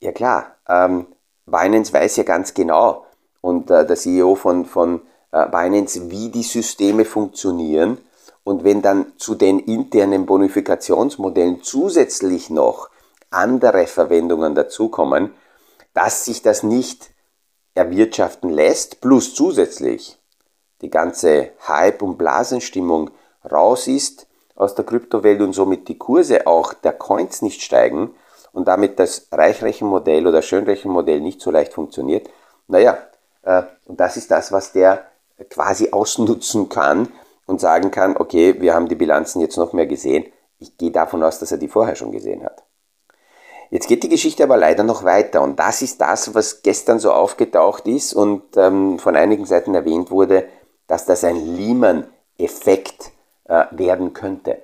ja 0.00 0.12
klar, 0.12 0.56
ähm, 0.68 1.06
Binance 1.46 1.94
weiß 1.94 2.16
ja 2.16 2.24
ganz 2.24 2.52
genau 2.52 3.06
und 3.40 3.70
äh, 3.70 3.86
der 3.86 3.96
CEO 3.96 4.34
von, 4.34 4.66
von 4.66 5.00
äh, 5.32 5.48
Binance, 5.48 6.10
wie 6.10 6.28
die 6.28 6.42
Systeme 6.42 7.06
funktionieren. 7.06 7.98
Und 8.44 8.64
wenn 8.64 8.82
dann 8.82 9.14
zu 9.16 9.34
den 9.34 9.60
internen 9.60 10.26
Bonifikationsmodellen 10.26 11.62
zusätzlich 11.62 12.50
noch 12.50 12.90
andere 13.30 13.86
Verwendungen 13.86 14.54
dazukommen, 14.54 15.32
dass 15.96 16.26
sich 16.26 16.42
das 16.42 16.62
nicht 16.62 17.10
erwirtschaften 17.74 18.50
lässt, 18.50 19.00
plus 19.00 19.34
zusätzlich 19.34 20.18
die 20.82 20.90
ganze 20.90 21.52
Hype- 21.66 22.02
und 22.02 22.18
Blasenstimmung 22.18 23.10
raus 23.50 23.86
ist 23.86 24.26
aus 24.56 24.74
der 24.74 24.84
Kryptowelt 24.84 25.40
und 25.40 25.54
somit 25.54 25.88
die 25.88 25.96
Kurse 25.96 26.46
auch 26.46 26.74
der 26.74 26.92
Coins 26.92 27.40
nicht 27.40 27.62
steigen 27.62 28.14
und 28.52 28.68
damit 28.68 28.98
das 28.98 29.28
Reichrechenmodell 29.32 30.26
oder 30.26 30.42
Schönrechenmodell 30.42 31.20
nicht 31.20 31.40
so 31.40 31.50
leicht 31.50 31.72
funktioniert, 31.72 32.28
naja, 32.68 32.98
äh, 33.42 33.62
und 33.86 33.98
das 33.98 34.18
ist 34.18 34.30
das, 34.30 34.52
was 34.52 34.72
der 34.72 35.06
quasi 35.48 35.92
ausnutzen 35.92 36.68
kann 36.68 37.08
und 37.46 37.58
sagen 37.58 37.90
kann, 37.90 38.18
okay, 38.18 38.60
wir 38.60 38.74
haben 38.74 38.88
die 38.88 38.96
Bilanzen 38.96 39.40
jetzt 39.40 39.56
noch 39.56 39.72
mehr 39.72 39.86
gesehen. 39.86 40.26
Ich 40.58 40.76
gehe 40.76 40.90
davon 40.90 41.22
aus, 41.22 41.38
dass 41.38 41.52
er 41.52 41.58
die 41.58 41.68
vorher 41.68 41.96
schon 41.96 42.12
gesehen 42.12 42.44
hat. 42.44 42.66
Jetzt 43.70 43.88
geht 43.88 44.02
die 44.02 44.08
Geschichte 44.08 44.44
aber 44.44 44.56
leider 44.56 44.84
noch 44.84 45.04
weiter 45.04 45.42
und 45.42 45.58
das 45.58 45.82
ist 45.82 46.00
das, 46.00 46.34
was 46.34 46.62
gestern 46.62 46.98
so 46.98 47.12
aufgetaucht 47.12 47.86
ist 47.88 48.14
und 48.14 48.56
ähm, 48.56 48.98
von 48.98 49.16
einigen 49.16 49.44
Seiten 49.44 49.74
erwähnt 49.74 50.10
wurde, 50.10 50.48
dass 50.86 51.04
das 51.04 51.24
ein 51.24 51.56
Lehman-Effekt 51.56 53.10
äh, 53.44 53.64
werden 53.72 54.12
könnte. 54.12 54.62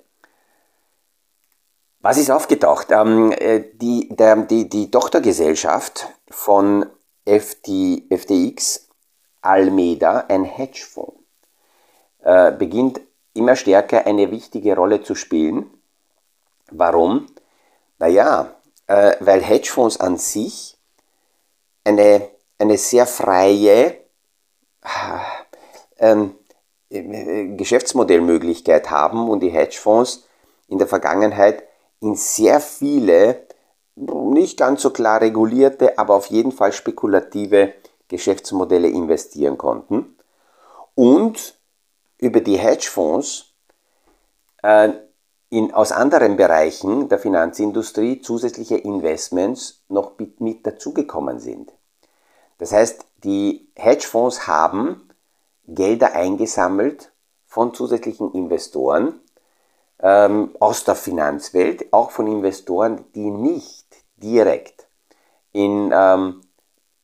Was 2.01 2.19
ist 2.19 2.31
aufgetaucht? 2.31 2.89
Ähm, 2.91 3.33
äh, 3.33 3.65
die, 3.75 4.09
der, 4.11 4.37
die, 4.37 4.69
die 4.69 4.91
Tochtergesellschaft 4.91 6.09
von 6.31 6.87
FT, 7.25 8.05
FTX, 8.11 8.89
Almeda, 9.41 10.25
ein 10.29 10.45
Hedgefonds, 10.45 11.19
äh, 12.23 12.53
beginnt 12.53 13.01
immer 13.35 13.57
stärker 13.57 14.07
eine 14.07 14.31
wichtige 14.31 14.77
Rolle 14.77 15.03
zu 15.03 15.15
spielen. 15.15 15.71
Warum? 16.71 17.27
Naja, 17.99 18.55
äh, 18.87 19.17
weil 19.21 19.43
Hedgefonds 19.43 19.99
an 19.99 20.19
sich 20.19 20.77
eine, 21.85 22.29
eine 22.59 22.79
sehr 22.79 23.07
freie 23.07 23.97
ähm, 25.99 26.37
Geschäftsmodellmöglichkeit 26.91 28.91
haben 28.91 29.29
und 29.29 29.41
die 29.41 29.51
Hedgefonds 29.51 30.27
in 30.69 30.79
der 30.79 30.87
Vergangenheit 30.87 31.65
in 32.01 32.17
sehr 32.17 32.61
viele, 32.61 33.47
nicht 33.95 34.59
ganz 34.59 34.83
so 34.83 34.91
klar 34.91 35.21
regulierte, 35.21 35.99
aber 35.99 36.15
auf 36.15 36.27
jeden 36.27 36.53
Fall 36.53 36.73
spekulative 36.73 37.75
Geschäftsmodelle 38.09 38.89
investieren 38.89 39.57
konnten. 39.57 40.17
Und 40.95 41.59
über 42.19 42.41
die 42.41 42.59
Hedgefonds 42.59 43.55
äh, 44.63 44.91
in, 45.53 45.75
aus 45.75 45.93
anderen 45.93 46.37
Bereichen 46.37 47.11
der 47.11 47.19
Finanzindustrie 47.19 48.23
zusätzliche 48.23 48.79
Investments 48.79 49.83
noch 49.89 50.19
mit, 50.19 50.41
mit 50.41 50.67
dazugekommen 50.67 51.41
sind. 51.41 51.71
Das 52.57 52.73
heißt, 52.73 53.05
die 53.23 53.69
Hedgefonds 53.77 54.47
haben 54.47 55.11
Gelder 55.69 56.15
eingesammelt 56.15 57.13
von 57.47 57.75
zusätzlichen 57.75 58.33
Investoren 58.33 59.21
ähm, 60.01 60.57
aus 60.59 60.85
der 60.85 60.95
Finanzwelt, 60.95 61.93
auch 61.93 62.13
von 62.13 62.27
Investoren, 62.29 63.05
die 63.15 63.31
nicht 63.31 63.87
direkt 64.17 64.89
in 65.53 65.93
ähm, 65.95 66.41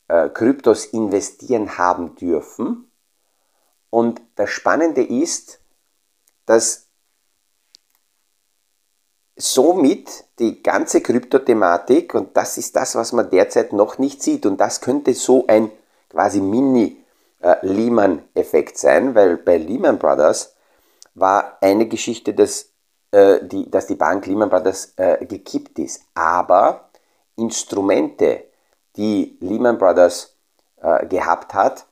äh, 0.09 0.31
Kryptos 0.31 0.87
investieren 0.87 1.77
haben 1.77 2.15
dürfen. 2.17 2.91
Und 3.91 4.23
das 4.37 4.49
Spannende 4.49 5.03
ist, 5.03 5.61
dass 6.47 6.88
somit 9.39 10.25
die 10.39 10.63
ganze 10.63 11.01
Kryptothematik, 11.01 12.15
und 12.15 12.37
das 12.37 12.59
ist 12.59 12.77
das, 12.77 12.95
was 12.97 13.13
man 13.13 13.31
derzeit 13.31 13.73
noch 13.73 13.99
nicht 13.99 14.23
sieht, 14.23 14.45
und 14.45 14.59
das 14.59 14.81
könnte 14.81 15.15
so 15.15 15.47
ein 15.47 15.71
quasi 16.11 16.41
Mini- 16.41 16.97
äh, 17.41 17.57
sein, 18.75 19.15
weil 19.15 19.37
bei 19.37 19.57
Lehman 19.57 19.99
Brothers 19.99 20.55
war 21.15 21.59
eine 21.61 21.87
Geschichte, 21.87 22.35
dass, 22.35 22.71
äh, 23.13 23.39
die, 23.43 23.71
dass 23.71 23.87
die 23.87 23.95
Bank 23.95 24.27
Lehman 24.27 24.51
Brothers 24.51 24.93
äh, 24.97 25.25
gekippt 25.25 25.79
ist. 25.79 26.03
Aber 26.15 26.91
Instrumente, 27.37 28.45
die 28.97 29.37
Lehman 29.41 29.79
Brothers 29.79 30.35
äh, 30.83 31.07
gehabt 31.07 31.55
hat, 31.55 31.87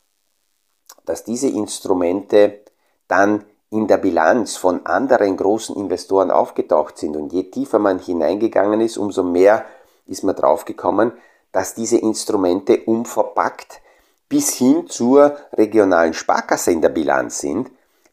dass 1.05 1.23
diese 1.23 1.49
Instrumente 1.49 2.61
dann 3.07 3.45
in 3.71 3.87
der 3.87 3.99
Bilanz 3.99 4.57
von 4.57 4.87
anderen 4.87 5.37
großen 5.37 5.77
Investoren 5.77 6.31
aufgetaucht 6.31 6.99
sind. 6.99 7.17
Und 7.17 7.33
je 7.33 7.45
tiefer 7.45 7.79
man 7.79 7.99
hineingegangen 7.99 8.81
ist, 8.81 8.97
umso 8.97 9.23
mehr 9.23 9.65
ist 10.07 10.23
man 10.23 10.37
draufgekommen, 10.37 11.13
dass 11.53 11.75
diese 11.75 11.99
Instrumente 11.99 12.83
umverpackt 12.85 13.81
bis 14.29 14.55
hin 14.55 14.87
zur 14.89 15.37
regionalen 15.53 16.15
Sparkasse 16.15 16.73
in 16.73 16.83
der 16.83 16.89
Bilanz 16.89 17.39
sind, 17.39 17.71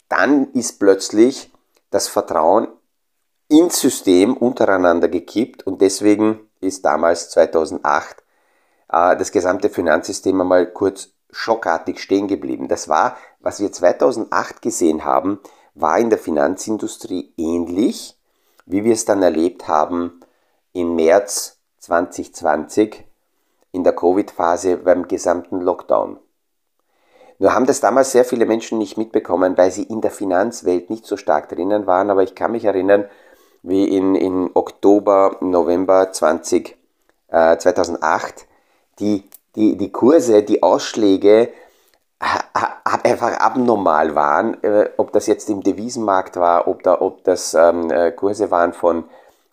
dann 0.10 0.52
ist 0.54 0.80
plötzlich 0.80 1.52
das 1.90 2.08
Vertrauen 2.08 2.68
ins 3.48 3.80
System 3.80 4.36
untereinander 4.36 5.08
gekippt 5.08 5.66
und 5.66 5.82
deswegen 5.82 6.50
ist 6.62 6.86
damals 6.86 7.30
2008 7.32 8.24
äh, 8.90 9.18
das 9.18 9.32
gesamte 9.32 9.70
Finanzsystem 9.70 10.40
einmal 10.40 10.68
kurz 10.68 11.13
schockartig 11.34 12.00
stehen 12.00 12.28
geblieben. 12.28 12.68
Das 12.68 12.88
war, 12.88 13.18
was 13.40 13.60
wir 13.60 13.72
2008 13.72 14.62
gesehen 14.62 15.04
haben, 15.04 15.40
war 15.76 15.98
in 15.98 16.10
der 16.10 16.20
Finanzindustrie 16.20 17.34
ähnlich, 17.38 18.18
wie 18.66 18.84
wir 18.84 18.94
es 18.94 19.06
dann 19.06 19.22
erlebt 19.22 19.68
haben 19.68 20.22
im 20.72 20.96
März 20.96 21.58
2020 21.80 23.04
in 23.72 23.84
der 23.84 23.94
Covid-Phase 23.94 24.78
beim 24.78 25.08
gesamten 25.08 25.60
Lockdown. 25.60 26.20
Nur 27.40 27.54
haben 27.54 27.66
das 27.66 27.82
damals 27.82 28.12
sehr 28.12 28.24
viele 28.24 28.46
Menschen 28.46 28.78
nicht 28.78 28.98
mitbekommen, 28.98 29.58
weil 29.58 29.72
sie 29.72 29.84
in 29.84 30.02
der 30.02 30.12
Finanzwelt 30.12 30.90
nicht 30.90 31.06
so 31.06 31.18
stark 31.18 31.50
drinnen 31.50 31.88
waren, 31.88 32.10
aber 32.10 32.24
ich 32.24 32.36
kann 32.36 32.52
mich 32.52 32.66
erinnern, 32.66 33.10
wie 33.64 33.86
in, 33.86 34.16
in 34.16 34.52
Oktober, 34.54 35.38
November 35.42 36.12
20, 36.12 36.78
äh, 37.30 37.58
2008 37.58 38.48
die, 39.00 39.24
die, 39.56 39.78
die 39.78 39.92
Kurse, 39.92 40.44
die 40.44 40.64
Ausschläge 40.64 41.50
einfach 43.04 43.38
abnormal 43.40 44.16
waren, 44.16 44.62
äh, 44.64 44.90
ob 44.98 45.12
das 45.12 45.28
jetzt 45.28 45.50
im 45.50 45.62
Devisenmarkt 45.62 46.38
war, 46.38 46.68
ob, 46.68 46.84
da, 46.84 47.02
ob 47.02 47.24
das 47.24 47.54
ähm, 47.54 47.92
äh, 47.92 48.12
Kurse 48.12 48.52
waren 48.52 48.74
von, 48.74 49.06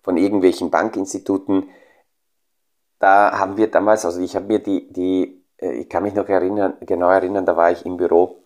von 0.03 0.17
irgendwelchen 0.17 0.71
Bankinstituten, 0.71 1.69
da 2.99 3.39
haben 3.39 3.57
wir 3.57 3.71
damals, 3.71 4.05
also 4.05 4.21
ich 4.21 4.37
habe 4.37 4.47
mir 4.47 4.59
die, 4.59 4.93
die, 4.93 5.43
äh, 5.59 5.73
ich 5.73 5.89
kann 5.89 6.03
mich 6.03 6.15
noch 6.15 6.29
erinnern, 6.29 6.75
genau 6.81 7.11
erinnern, 7.11 7.47
da 7.47 7.57
war 7.57 7.71
ich 7.73 7.85
im 7.87 7.97
Büro 7.97 8.37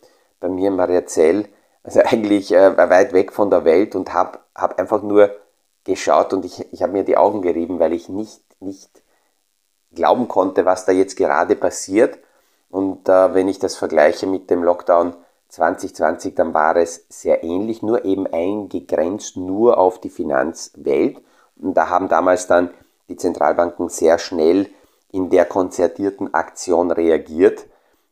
bei 0.40 0.48
mir 0.48 0.68
in 0.68 0.76
Mariazell, 0.76 1.48
also 1.82 2.00
eigentlich 2.00 2.50
weit 2.50 3.12
weg 3.12 3.32
von 3.32 3.50
der 3.50 3.64
Welt 3.64 3.94
und 3.94 4.14
habe 4.14 4.38
hab 4.54 4.78
einfach 4.78 5.02
nur 5.02 5.30
geschaut 5.84 6.32
und 6.32 6.44
ich, 6.44 6.72
ich 6.72 6.82
habe 6.82 6.92
mir 6.92 7.04
die 7.04 7.16
Augen 7.16 7.42
gerieben, 7.42 7.78
weil 7.78 7.92
ich 7.92 8.08
nicht, 8.08 8.40
nicht 8.60 9.02
glauben 9.94 10.28
konnte, 10.28 10.64
was 10.64 10.84
da 10.84 10.92
jetzt 10.92 11.16
gerade 11.16 11.56
passiert. 11.56 12.18
Und 12.70 13.08
äh, 13.08 13.34
wenn 13.34 13.48
ich 13.48 13.58
das 13.58 13.76
vergleiche 13.76 14.26
mit 14.26 14.50
dem 14.50 14.62
Lockdown 14.62 15.14
2020, 15.48 16.34
dann 16.34 16.52
war 16.54 16.76
es 16.76 17.06
sehr 17.08 17.44
ähnlich, 17.44 17.82
nur 17.82 18.04
eben 18.04 18.26
eingegrenzt 18.26 19.36
nur 19.36 19.78
auf 19.78 20.00
die 20.00 20.10
Finanzwelt. 20.10 21.22
Und 21.56 21.74
da 21.74 21.88
haben 21.88 22.08
damals 22.08 22.46
dann 22.46 22.70
die 23.08 23.16
Zentralbanken 23.16 23.88
sehr 23.88 24.18
schnell 24.18 24.68
in 25.12 25.30
der 25.30 25.44
konzertierten 25.44 26.34
Aktion 26.34 26.90
reagiert, 26.90 27.66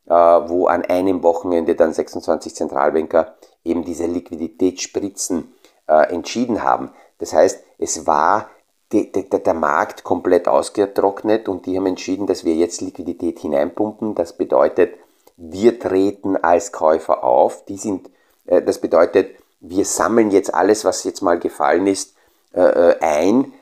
äh, 0.05 0.13
wo 0.13 0.67
an 0.67 0.85
einem 0.85 1.23
Wochenende 1.23 1.75
dann 1.75 1.93
26 1.93 2.55
Zentralbanker 2.55 3.35
eben 3.65 3.83
diese 3.83 4.05
Liquiditätsspritzen 4.05 5.53
äh, 5.87 6.13
entschieden 6.13 6.63
haben. 6.63 6.91
Das 7.17 7.33
heißt, 7.33 7.63
es 7.77 8.07
war 8.07 8.49
die, 8.93 9.11
die, 9.11 9.29
der 9.29 9.53
Markt 9.53 10.03
komplett 10.03 10.47
ausgetrocknet 10.47 11.49
und 11.49 11.65
die 11.65 11.77
haben 11.77 11.87
entschieden, 11.87 12.27
dass 12.27 12.45
wir 12.45 12.55
jetzt 12.55 12.81
Liquidität 12.81 13.39
hineinpumpen. 13.39 14.15
Das 14.15 14.37
bedeutet, 14.37 14.95
wir 15.35 15.79
treten 15.79 16.37
als 16.37 16.71
Käufer 16.71 17.23
auf. 17.23 17.65
Die 17.65 17.77
sind, 17.77 18.09
äh, 18.45 18.61
das 18.61 18.79
bedeutet, 18.79 19.35
wir 19.59 19.85
sammeln 19.85 20.31
jetzt 20.31 20.53
alles, 20.53 20.85
was 20.85 21.03
jetzt 21.03 21.21
mal 21.21 21.39
gefallen 21.39 21.87
ist, 21.87 22.15
ein 22.55 23.53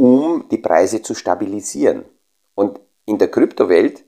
um 0.00 0.48
die 0.50 0.56
Preise 0.56 1.02
zu 1.02 1.14
stabilisieren. 1.14 2.06
Und 2.54 2.80
in 3.04 3.18
der 3.18 3.30
Kryptowelt 3.30 4.02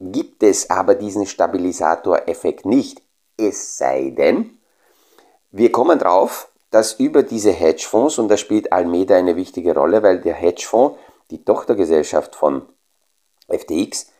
gibt 0.00 0.42
es 0.42 0.70
aber 0.70 0.96
diesen 0.96 1.24
Stabilisatoreffekt 1.24 2.66
nicht. 2.66 3.00
Es 3.36 3.78
sei 3.78 4.10
denn, 4.10 4.58
wir 5.52 5.70
kommen 5.70 6.00
drauf, 6.00 6.47
dass 6.70 6.94
über 6.94 7.22
diese 7.22 7.50
Hedgefonds, 7.50 8.18
und 8.18 8.28
da 8.28 8.36
spielt 8.36 8.72
Almeida 8.72 9.16
eine 9.16 9.36
wichtige 9.36 9.74
Rolle, 9.74 10.02
weil 10.02 10.20
der 10.20 10.34
Hedgefonds, 10.34 10.98
die 11.30 11.44
Tochtergesellschaft 11.44 12.34
von 12.34 12.62
FTX, 13.48 14.10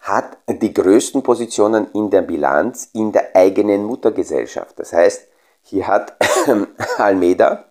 hat 0.00 0.38
die 0.48 0.72
größten 0.72 1.22
Positionen 1.22 1.88
in 1.92 2.10
der 2.10 2.22
Bilanz 2.22 2.90
in 2.92 3.10
der 3.12 3.34
eigenen 3.34 3.84
Muttergesellschaft. 3.84 4.78
Das 4.78 4.92
heißt, 4.92 5.26
hier 5.62 5.86
hat 5.88 6.16
Almeida 6.98 7.64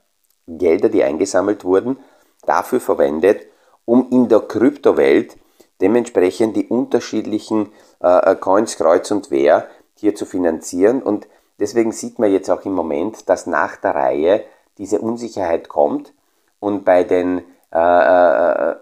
Gelder, 0.48 0.90
die 0.90 1.04
eingesammelt 1.04 1.64
wurden, 1.64 1.98
dafür 2.46 2.80
verwendet, 2.80 3.48
um 3.86 4.10
in 4.12 4.28
der 4.28 4.42
Kryptowelt 4.42 5.38
dementsprechend 5.82 6.56
die 6.56 6.68
unterschiedlichen 6.68 7.72
äh, 8.00 8.36
Coins 8.36 8.78
kreuz 8.78 9.12
und 9.12 9.28
quer 9.28 9.68
hier 9.96 10.16
zu 10.16 10.26
finanzieren. 10.26 11.02
Und 11.02 11.28
deswegen 11.60 11.92
sieht 11.92 12.20
man 12.20 12.32
jetzt 12.32 12.50
auch 12.50 12.64
im 12.66 12.74
Moment, 12.74 13.30
dass 13.30 13.48
nach 13.48 13.78
der 13.78 13.96
Reihe 13.96 14.44
diese 14.78 15.00
Unsicherheit 15.00 15.70
kommt 15.70 16.14
und 16.60 16.86
bei 16.86 17.04
den 17.04 17.44
äh, 17.74 17.80
äh, 17.80 18.76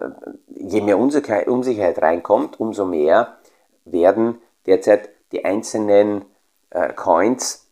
je 0.48 0.80
mehr 0.80 0.98
Unsicherheit, 0.98 1.48
Unsicherheit, 1.48 2.00
reinkommt, 2.00 2.60
umso 2.60 2.84
mehr 2.84 3.36
werden 3.84 4.40
derzeit 4.66 5.08
die 5.32 5.44
einzelnen 5.44 6.24
äh, 6.70 6.92
Coins 6.92 7.66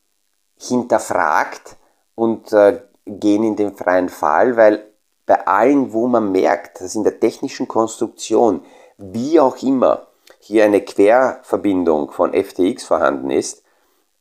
hinterfragt 0.56 1.76
und 2.14 2.52
äh, 2.52 2.80
gehen 3.06 3.44
in 3.44 3.56
den 3.56 3.76
freien 3.76 4.08
Fall, 4.08 4.56
weil 4.56 4.86
bei 5.26 5.46
allen, 5.46 5.92
wo 5.92 6.06
man 6.06 6.32
merkt, 6.32 6.80
dass 6.80 6.94
in 6.94 7.04
der 7.04 7.20
technischen 7.20 7.68
Konstruktion, 7.68 8.64
wie 8.98 9.40
auch 9.40 9.56
immer, 9.62 10.06
hier 10.38 10.64
eine 10.64 10.82
Querverbindung 10.82 12.10
von 12.10 12.34
FTX 12.34 12.84
vorhanden 12.84 13.30
ist, 13.30 13.63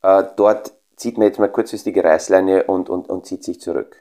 äh, 0.04 0.24
dort 0.36 0.72
zieht 0.96 1.18
man 1.18 1.26
jetzt 1.26 1.38
mal 1.38 1.48
kurzfristige 1.48 2.04
Reißleine 2.04 2.64
und, 2.64 2.88
und, 2.88 3.08
und 3.08 3.26
zieht 3.26 3.42
sich 3.42 3.60
zurück. 3.60 3.96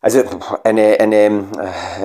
Also 0.00 0.22
eine, 0.62 1.00
eine, 1.00 1.44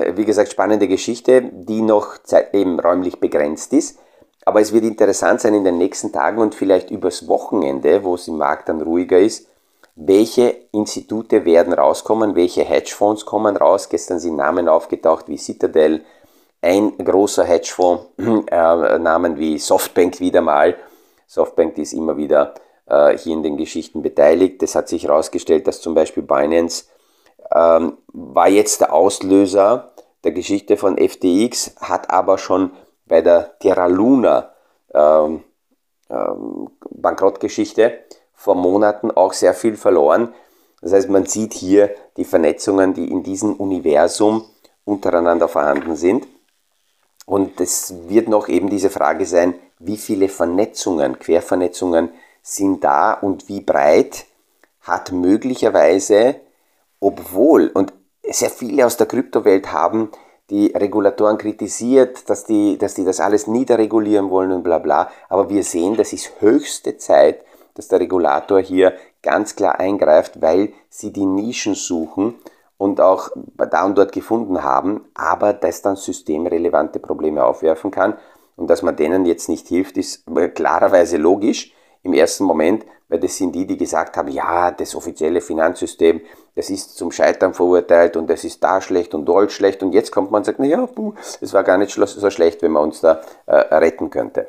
äh, 0.00 0.16
wie 0.16 0.24
gesagt, 0.24 0.50
spannende 0.50 0.88
Geschichte, 0.88 1.42
die 1.42 1.82
noch 1.82 2.16
eben 2.52 2.80
räumlich 2.80 3.20
begrenzt 3.20 3.72
ist. 3.72 3.98
Aber 4.44 4.60
es 4.60 4.72
wird 4.72 4.84
interessant 4.84 5.40
sein 5.40 5.54
in 5.54 5.64
den 5.64 5.78
nächsten 5.78 6.12
Tagen 6.12 6.40
und 6.40 6.54
vielleicht 6.54 6.90
übers 6.90 7.28
Wochenende, 7.28 8.02
wo 8.02 8.14
es 8.14 8.26
im 8.26 8.38
Markt 8.38 8.68
dann 8.68 8.82
ruhiger 8.82 9.18
ist, 9.18 9.46
welche 9.94 10.48
Institute 10.72 11.44
werden 11.44 11.72
rauskommen, 11.72 12.34
welche 12.34 12.62
Hedgefonds 12.62 13.24
kommen 13.24 13.56
raus. 13.56 13.88
Gestern 13.88 14.18
sind 14.18 14.36
Namen 14.36 14.68
aufgetaucht 14.68 15.28
wie 15.28 15.38
Citadel, 15.38 16.04
ein 16.60 16.96
großer 16.96 17.44
Hedgefonds, 17.44 18.06
äh, 18.18 18.98
Namen 18.98 19.38
wie 19.38 19.58
Softbank 19.58 20.18
wieder 20.18 20.40
mal. 20.40 20.76
Softbank 21.32 21.78
ist 21.78 21.94
immer 21.94 22.18
wieder 22.18 22.52
äh, 22.84 23.16
hier 23.16 23.32
in 23.32 23.42
den 23.42 23.56
Geschichten 23.56 24.02
beteiligt. 24.02 24.62
Es 24.62 24.74
hat 24.74 24.90
sich 24.90 25.04
herausgestellt, 25.04 25.66
dass 25.66 25.80
zum 25.80 25.94
Beispiel 25.94 26.22
Binance 26.22 26.84
ähm, 27.54 27.96
war 28.08 28.50
jetzt 28.50 28.82
der 28.82 28.92
Auslöser 28.92 29.92
der 30.24 30.32
Geschichte 30.32 30.76
von 30.76 30.98
FTX, 30.98 31.76
hat 31.80 32.10
aber 32.10 32.36
schon 32.36 32.72
bei 33.06 33.22
der 33.22 33.58
Terra 33.60 33.86
Luna 33.86 34.52
ähm, 34.92 35.42
ähm, 36.10 36.70
Bankrottgeschichte 36.90 38.00
vor 38.34 38.54
Monaten 38.54 39.10
auch 39.10 39.32
sehr 39.32 39.54
viel 39.54 39.78
verloren. 39.78 40.34
Das 40.82 40.92
heißt, 40.92 41.08
man 41.08 41.24
sieht 41.24 41.54
hier 41.54 41.94
die 42.18 42.26
Vernetzungen, 42.26 42.92
die 42.92 43.10
in 43.10 43.22
diesem 43.22 43.54
Universum 43.54 44.44
untereinander 44.84 45.48
vorhanden 45.48 45.96
sind. 45.96 46.26
Und 47.24 47.58
es 47.58 47.94
wird 48.08 48.28
noch 48.28 48.48
eben 48.48 48.68
diese 48.68 48.90
Frage 48.90 49.24
sein, 49.24 49.54
wie 49.84 49.96
viele 49.96 50.28
Vernetzungen, 50.28 51.18
Quervernetzungen 51.18 52.10
sind 52.42 52.84
da 52.84 53.12
und 53.12 53.48
wie 53.48 53.60
breit 53.60 54.26
hat 54.80 55.12
möglicherweise, 55.12 56.36
obwohl, 57.00 57.68
und 57.72 57.92
sehr 58.28 58.50
viele 58.50 58.86
aus 58.86 58.96
der 58.96 59.06
Kryptowelt 59.06 59.72
haben 59.72 60.10
die 60.50 60.66
Regulatoren 60.66 61.38
kritisiert, 61.38 62.28
dass 62.28 62.44
die, 62.44 62.76
dass 62.76 62.94
die 62.94 63.04
das 63.04 63.20
alles 63.20 63.46
niederregulieren 63.46 64.28
wollen 64.28 64.52
und 64.52 64.62
bla 64.62 64.78
bla. 64.78 65.10
Aber 65.28 65.48
wir 65.48 65.64
sehen, 65.64 65.96
das 65.96 66.12
ist 66.12 66.40
höchste 66.40 66.98
Zeit, 66.98 67.42
dass 67.74 67.88
der 67.88 68.00
Regulator 68.00 68.60
hier 68.60 68.94
ganz 69.22 69.56
klar 69.56 69.80
eingreift, 69.80 70.42
weil 70.42 70.72
sie 70.90 71.12
die 71.12 71.24
Nischen 71.24 71.74
suchen 71.74 72.34
und 72.76 73.00
auch 73.00 73.30
da 73.56 73.84
und 73.84 73.96
dort 73.96 74.12
gefunden 74.12 74.62
haben, 74.62 75.04
aber 75.14 75.52
das 75.52 75.82
dann 75.82 75.96
systemrelevante 75.96 76.98
Probleme 76.98 77.44
aufwerfen 77.44 77.90
kann. 77.90 78.18
Und 78.62 78.68
dass 78.68 78.82
man 78.82 78.94
denen 78.94 79.26
jetzt 79.26 79.48
nicht 79.48 79.66
hilft, 79.66 79.96
ist 79.96 80.22
klarerweise 80.54 81.16
logisch 81.16 81.74
im 82.04 82.12
ersten 82.12 82.44
Moment, 82.44 82.86
weil 83.08 83.18
das 83.18 83.36
sind 83.36 83.56
die, 83.56 83.66
die 83.66 83.76
gesagt 83.76 84.16
haben, 84.16 84.28
ja, 84.28 84.70
das 84.70 84.94
offizielle 84.94 85.40
Finanzsystem, 85.40 86.20
das 86.54 86.70
ist 86.70 86.96
zum 86.96 87.10
Scheitern 87.10 87.54
verurteilt 87.54 88.16
und 88.16 88.30
das 88.30 88.44
ist 88.44 88.62
da 88.62 88.80
schlecht 88.80 89.14
und 89.16 89.24
dort 89.24 89.50
schlecht 89.50 89.82
und 89.82 89.92
jetzt 89.92 90.12
kommt 90.12 90.30
man 90.30 90.42
und 90.42 90.44
sagt, 90.44 90.60
naja, 90.60 90.88
es 91.40 91.52
war 91.52 91.64
gar 91.64 91.76
nicht 91.76 91.90
so 91.92 92.30
schlecht, 92.30 92.62
wenn 92.62 92.70
man 92.70 92.84
uns 92.84 93.00
da 93.00 93.20
äh, 93.46 93.56
retten 93.56 94.10
könnte. 94.10 94.46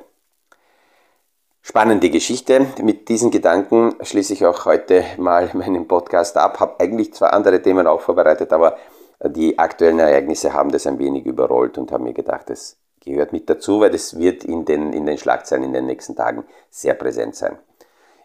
Spannende 1.63 2.11
Geschichte. 2.11 2.67
Mit 2.83 3.09
diesen 3.09 3.31
Gedanken 3.31 3.95
schließe 3.99 4.33
ich 4.33 4.45
auch 4.45 4.65
heute 4.65 5.03
mal 5.17 5.49
meinen 5.53 5.87
Podcast 5.87 6.37
ab. 6.37 6.59
Habe 6.59 6.79
eigentlich 6.79 7.15
zwei 7.15 7.29
andere 7.29 7.63
Themen 7.63 7.87
auch 7.87 8.01
vorbereitet, 8.01 8.53
aber 8.53 8.77
die 9.25 9.57
aktuellen 9.57 9.97
Ereignisse 9.97 10.53
haben 10.53 10.71
das 10.71 10.85
ein 10.85 10.99
wenig 10.99 11.25
überrollt 11.25 11.79
und 11.79 11.91
haben 11.91 12.03
mir 12.03 12.13
gedacht, 12.13 12.51
das 12.51 12.77
gehört 13.03 13.33
mit 13.33 13.49
dazu, 13.49 13.79
weil 13.79 13.91
das 13.91 14.17
wird 14.17 14.43
in 14.43 14.65
den, 14.65 14.93
in 14.93 15.05
den 15.05 15.17
Schlagzeilen 15.17 15.63
in 15.63 15.73
den 15.73 15.85
nächsten 15.85 16.15
Tagen 16.15 16.45
sehr 16.69 16.93
präsent 16.93 17.35
sein. 17.35 17.57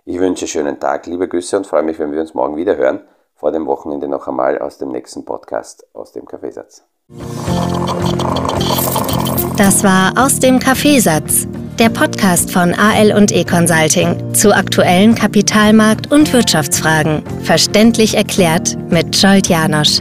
Ich 0.04 0.18
wünsche 0.18 0.46
schönen 0.46 0.80
Tag, 0.80 1.06
liebe 1.06 1.28
Grüße 1.28 1.56
und 1.56 1.66
freue 1.66 1.82
mich, 1.82 1.98
wenn 1.98 2.12
wir 2.12 2.20
uns 2.20 2.34
morgen 2.34 2.56
wieder 2.56 2.76
hören. 2.76 3.00
Vor 3.34 3.52
dem 3.52 3.66
Wochenende 3.66 4.08
noch 4.08 4.26
einmal 4.26 4.58
aus 4.58 4.78
dem 4.78 4.88
nächsten 4.88 5.24
Podcast 5.24 5.86
aus 5.92 6.12
dem 6.12 6.26
Kaffeesatz. 6.26 6.82
Das 9.56 9.84
war 9.84 10.12
aus 10.16 10.38
dem 10.38 10.58
Kaffeesatz, 10.58 11.46
der 11.78 11.88
Podcast 11.88 12.52
von 12.52 12.74
AL 12.74 13.12
und 13.12 13.32
E 13.32 13.44
Consulting 13.44 14.34
zu 14.34 14.54
aktuellen 14.54 15.14
Kapitalmarkt- 15.14 16.12
und 16.12 16.32
Wirtschaftsfragen, 16.32 17.22
verständlich 17.42 18.16
erklärt 18.16 18.76
mit 18.90 19.16
Scholt 19.16 19.48
Janosch. 19.48 20.00